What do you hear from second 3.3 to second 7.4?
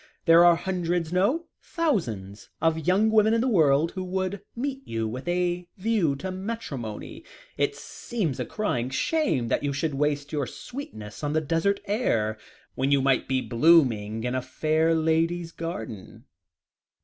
in the world, who would 'meet you with a view to matrimony.'